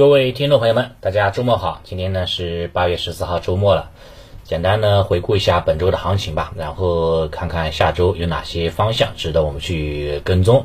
[0.00, 1.82] 各位听众朋友们，大家周末好！
[1.84, 3.90] 今天呢是八月十四号周末了，
[4.44, 10.64] 简单呢回顾一下本周的行情吧，然后看看下周有哪些方向值得我们去跟踪。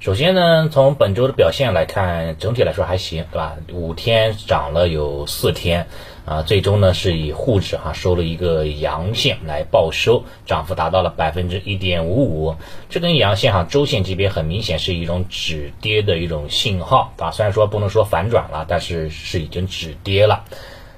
[0.00, 3.54] 首先呢，从本周的表现来看，整体来说还行，对吧？
[3.70, 5.86] 五天涨了有四天，
[6.24, 12.54] 啊，最终呢是以沪指哈收了一个阳线来报收，涨幅达到了百分之一点五五。
[12.88, 20.44] 这根阳线哈，周线级别很明显是一种止跌的一种信号啊，虽然说不能说反转了，但是是已经止跌了。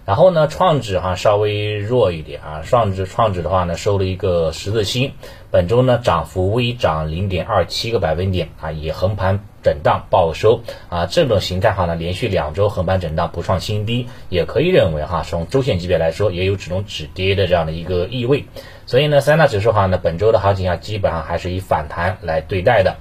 [0.04, 5.12] 然后呢，创指哈稍微弱一点啊，创指创指的话呢收了一个十字星，
[5.52, 18.44] 本周呢涨幅微涨零点二七个百分点啊，以横盘震荡报收啊，这种形态哈呢连续两周横盘震荡不创新低，也可以认为哈从周线级别来说也有这种止跌的这样的一个意味，
[18.86, 22.96] 所以呢三大指数哈呢本周的行情啊基本上还是以反弹来对待的，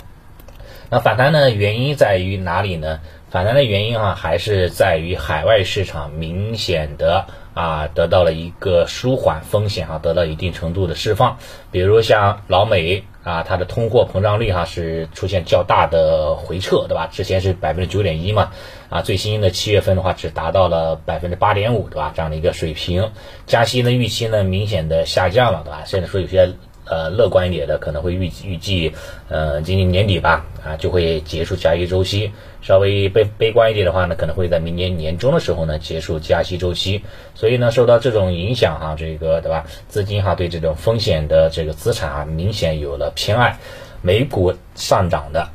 [0.92, 3.00] 那反弹呢原因在于哪里呢？
[3.32, 11.38] 反弹的原因啊，还是在于海外市场明显的啊得到了一个舒缓，风险哈得到一定程度的释放。
[11.72, 17.08] 比如像老美啊，它的通货膨胀率哈是出现较大的回撤，对吧？
[17.10, 18.52] 之前是百分之九点一嘛，
[18.90, 22.12] 啊，最新的七月份的话只达到了百分之八点五，对吧？
[22.14, 23.12] 这样的一个水平，
[23.46, 25.84] 加息的预期呢明显的下降了，对吧？
[25.86, 26.52] 甚至说有些。
[26.86, 28.92] 呃，乐观一点的可能会预预计，
[29.30, 37.04] 呃，今年年底吧，啊，就会结束加息周期；稍微悲悲观一点的话呢，可能会在明年年中的时候呢结束加息周期。
[37.36, 39.66] 所以呢，受到这种影响哈，这个对吧？
[39.88, 43.58] 资金哈对这种风险的这个资产啊，明显有了偏爱。
[44.04, 45.50] 美股上涨的，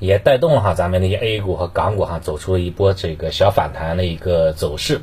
[0.00, 5.00] 也带动了哈咱们那些 A 股和港股哈走出了一波这个小反弹的一个走势。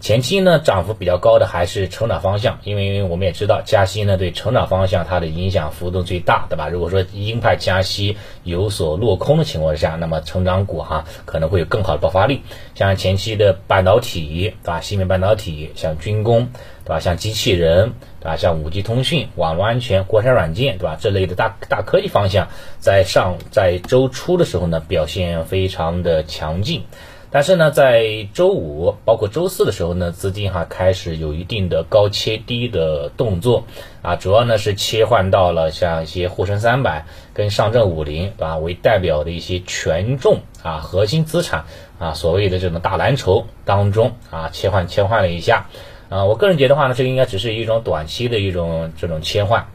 [0.00, 6.70] 前期呢，涨幅比较高的还是成长方向，因为我们也知道加息呢对成长方向它的影响幅度最大，对吧？
[6.70, 12.40] 如果说鹰派加息有所落空的情况下，那么成长股哈可能会有更好的爆发力。
[12.74, 14.80] 像前期的半导体，对吧？
[14.80, 16.48] 芯片半导体，像军工，
[16.84, 16.98] 对吧？
[16.98, 18.36] 像机器人，对吧？
[18.36, 20.96] 像五 G 通讯、网络安全、国产软件，对吧？
[20.98, 22.48] 这类的大大科技方向，
[22.78, 26.84] 在上在周初的时候呢，表现非常的强劲。
[27.32, 33.64] 但是呢，在周五包括周四的时候呢，资金哈开始有一定的高切低的动作
[34.02, 41.66] 啊，主要呢是切换到了像一些沪深三百跟上证五零啊为代表的一些权重啊核心资产
[42.00, 45.66] 啊所谓的这种大蓝筹当中啊切换切换了一下
[46.08, 49.68] 啊，我个人觉得话呢，这应该只是一种短期的一种这种切换。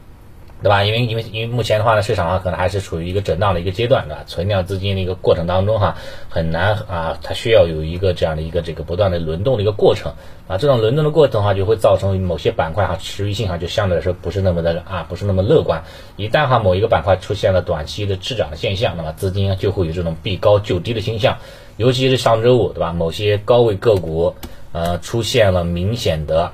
[0.62, 0.84] 对吧？
[0.84, 4.24] 因为因为因为目前的话呢，市场上可能还是处于一个震荡的一个阶段，对吧？
[4.26, 5.96] 存量资金的一个过程当中哈，
[6.30, 10.14] 很难啊，它需要有一个这样的一个这个不断的轮动的一个过程
[10.48, 10.56] 啊。
[10.56, 15.84] 这种轮动的过程的话，就会造成某些板块哈持续性哈就相对来说不是那么的啊，不是那么乐观。
[16.16, 21.36] 一旦哈某一个板块出现了短期的滞涨的现象，那么资金就会有这种避高就低的倾向。
[21.76, 22.94] 尤其是上周五，对吧？
[22.94, 24.34] 某些高位个股
[24.72, 26.50] 呃出现了明显的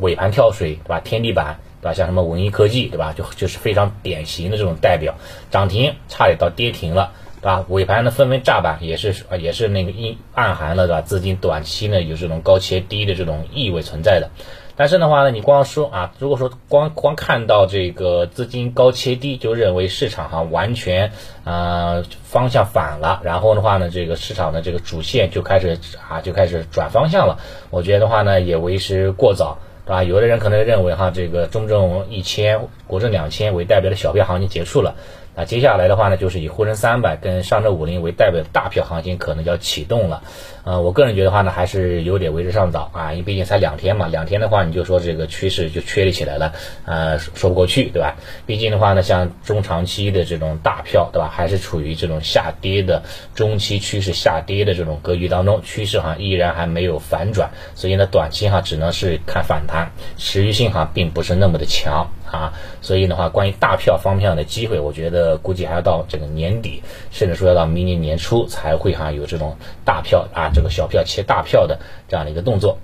[0.00, 0.98] 尾盘跳水，对吧？
[0.98, 1.60] 天地板。
[1.84, 1.92] 对吧？
[1.92, 3.12] 像什么文艺科技，对吧？
[3.14, 5.16] 就就是非常典型的这种代表，
[5.50, 7.12] 涨停差点到跌停了，
[7.42, 7.66] 对吧？
[7.68, 11.02] 尾盘的分文炸板也是也是那个阴暗含了，对吧？
[11.02, 14.30] 资金短期呢有这种高切低的这种意味存在的。
[14.76, 21.12] 但是的话呢，你光说啊，如果说光光看到这个资金高切低，就认为市场哈完全
[21.44, 25.78] 啊方向反了，然后的话呢，这个市场的这个主线就开始
[26.08, 29.58] 啊就开始转方向了，我觉得的话呢也为时过早。
[29.86, 30.02] 对吧？
[30.02, 34.94] 有的人可能认为哈，这个中证一千、国证两千为代表的小票行情结束了。
[35.36, 40.22] 那接下来的话呢，就是以沪深三百跟上证五零为代表的大票行情可能要启动了。
[40.62, 46.52] 呃，我个人觉得话呢，还是有点为时尚早啊，因为毕竟才两天嘛，两天的话你就说这个趋势就确立起来了，
[46.86, 48.16] 呃，说不过去，对吧？
[48.46, 53.02] 毕竟的话呢，像中长期的这种大票，对吧，还是处于这种下跌的
[53.34, 62.08] 中期趋势下跌的这种格局当中，趋势哈依然还没有反转，所以呢，短期哈只能是看反弹，持续性哈并不是那么的强。
[62.34, 71.78] 啊，所以的话，关于大票方向的机会，我觉得呃估计还要到这个年底，甚至说要到明年年初才会哈有这种大票啊，这个小票切大票的
[72.08, 72.78] 这样的一个动作。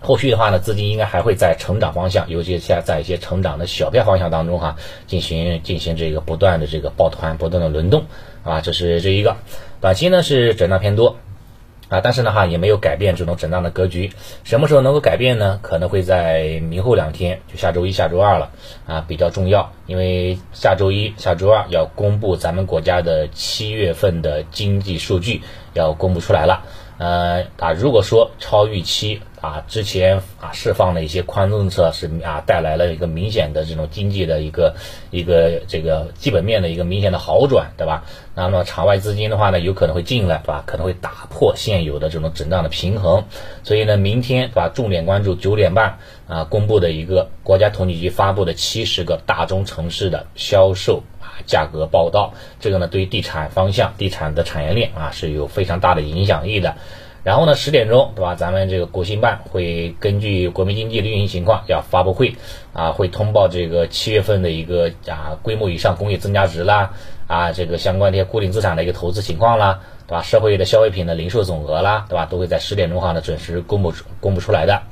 [0.00, 8.04] 后续的话呢，资金应该还会在成长方向，尤其在在一些成长的小票方向当中哈，进行进行这个不断的这个抱团，不断的轮动
[8.42, 9.36] 啊，这是这一个。
[9.80, 11.16] 短期呢是震荡偏多。
[11.88, 14.10] 啊，但是呢哈，也没有改变这种震荡的格局。
[14.42, 15.58] 什么时候能够改变呢？
[15.62, 18.50] 可能会在明后两天，就下周一下周二了
[18.86, 19.70] 啊，比较重要。
[19.86, 25.42] 因为下周一下周二要公布咱们国家的七月份的经济数据，
[25.74, 26.64] 要公布出来了
[26.98, 34.74] 呃啊，如果说超预期啊，之前啊释放的一些宽政策是啊带来了一个明显的这种经济的一个
[35.10, 38.04] 一个这个基本面的一个明显的好转，对吧？
[38.34, 40.64] 那么场外资金的话呢，有可能会进来，对吧？
[40.66, 43.24] 可能会打破现有的这种震荡的平衡。
[43.62, 44.70] 所以呢，明天对吧？
[44.74, 51.02] 重点关注九点半啊公布的一个国家统计局发布的七十个大中城市的销售。
[51.46, 56.76] 价格报道，这个呢对地产方向、地产的产业链啊是有非常大的影响力的。
[57.24, 58.36] 然后呢，十点钟对吧？
[58.36, 62.36] 咱们这个国新办会根据国民经济的运行情况要发布会
[62.72, 66.92] 啊，会通报这个七月份的一个啊规模以上工业增加值啦
[67.26, 70.22] 啊，这个相关的固定资产的一个投资情况啦，对吧？
[70.22, 72.26] 社会的消费品的零售总额啦，对吧？
[72.26, 74.82] 都会在十点钟哈呢准时公布公布出来的。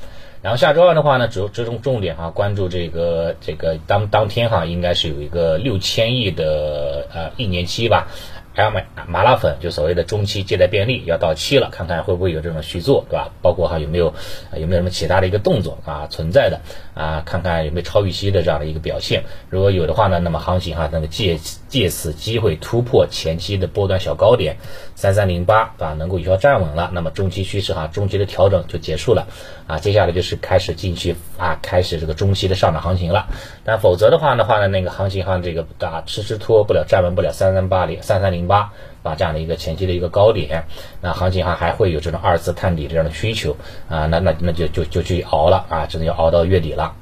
[0.44, 8.08] 然后下周二的话呢，主这种重点哈，关注这个这个当当天哈，应该是有一个六千亿的呃一年期吧。
[8.54, 13.30] 还要买麻辣粉，就所谓的中期借贷便利要到期了，看看会不会有这种续作，对吧？
[13.42, 14.14] 包括哈有没有
[14.56, 16.60] 有没有什么其他的一个动作啊存在的
[16.94, 17.24] 啊？
[17.26, 19.24] 看看有没有超预期的这样的一个表现。
[19.50, 24.58] 如果有的话呢，那么行情哈能够借借此机会突破前期的波段小高点
[24.94, 29.26] 三三零八啊，能够有效站稳了，那么中期趋势哈中期的调整就结束了
[29.66, 29.80] 啊。
[29.80, 33.26] 接下来就是开始进去啊，开始这个中期的上涨行情了。
[33.64, 38.43] 但否则的话的话呢，那个行情哈这个啊迟迟拖不了站稳不了三三八零三三零。
[38.46, 40.64] 八啊，这样的一个前期的一个高点，
[41.00, 43.56] 那行情哈还会有这种二次探底这样的需求
[43.88, 46.94] 啊，那那那就就就去熬了啊，只能要熬到月底了，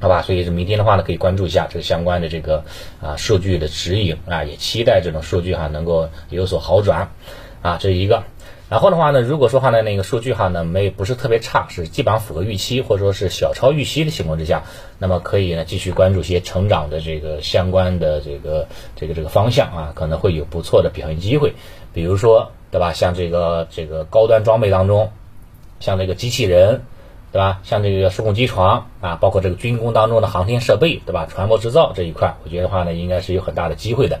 [0.00, 0.22] 好吧？
[0.22, 2.64] 所以是明天的话呢，可以关注一下这个相关的这个
[3.00, 7.10] 啊数据的指引啊，也期待这种数据哈能够有所好转
[7.62, 8.24] 啊，这是一个。
[8.70, 14.62] 然后的话呢，如果说话呢，那个数据哈呢没不是特别差，是基本上符合预期，或者说是小超预期的情况之下，
[15.00, 21.54] 那么可以呢继续关注一些成长的这个相关的这个这个这个方向啊，可能会有不错的表现机会。
[21.92, 22.92] 比如说，对吧？
[22.92, 25.10] 像这个这个高端装备当中，
[25.80, 26.82] 像这个机器人，
[27.32, 27.58] 对吧？
[27.64, 31.26] 像这个数控机床啊，包括这个军工当中的航天设备，对吧？
[31.26, 34.20] 船舶制造这一块，我觉得话呢，应该是有很大的机会的。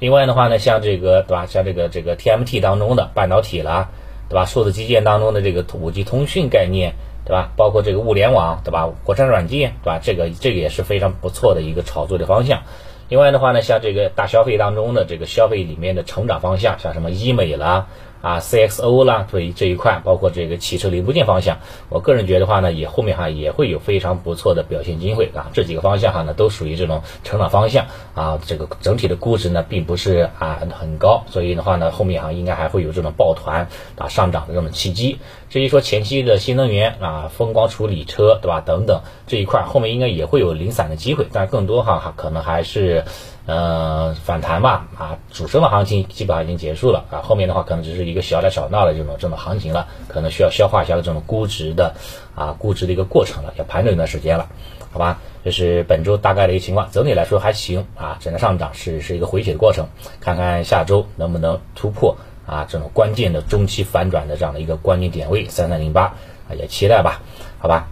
[0.00, 3.88] 另外的话呢，像这个对吧，像这个这个 TMT 当中的半导体啦，
[4.28, 4.44] 对吧？
[4.44, 7.50] 数字基建当中的这个五 G 通讯概念，对吧？
[7.56, 8.88] 包括这个物联网，对吧？
[9.04, 10.00] 国产软件，对吧？
[10.02, 12.62] 这个这个也是非常不错的一个炒作的方向。
[13.08, 17.86] 另外的话呢，像这个大消费当中的这个消费里面的成长方向，像什么医美啦。
[18.20, 25.50] 啊，CXO 啦，所以这一块包括这个汽车零部件方向，我个人觉得话呢，也后面哈也会有非常不错的表现机会啊。
[25.52, 28.38] 这几个方向哈呢，都属于这种成长方向啊。
[28.44, 35.18] 这个整体的估值呢，并不是啊很高，所以的话呢，后面哈应该还会有这种抱团啊上涨的这种契机。
[35.48, 43.04] 至于说前期的新能源啊，风光处理车对吧等等这一块，后面应该也会有零散的机会，但更多哈可能还是。
[43.48, 51.94] 呃，反弹吧，啊，主升的行情基本上已经结束了啊，后面的话可能只是一个小打小闹的这种这种行情了，可能需要消化一下这种估值的
[52.34, 54.50] 啊估值的一个过程了，要盘整一段时间了，
[54.92, 55.18] 好吧？
[55.44, 59.86] 这是本周大概的一个情况，整体来说还行啊，整个上涨是是一个回血的过程，
[60.20, 66.02] 看看下周能不能突破啊这种关键的中期反转的这样的一个关键点位三三零八
[66.50, 67.22] 啊，也期待吧，
[67.60, 67.88] 好吧？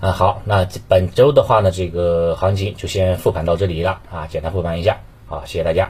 [0.00, 5.88] 啊，好，那本周的话呢，这个行情就先复盘到这里了啊，简单复盘一下，好，谢谢大家。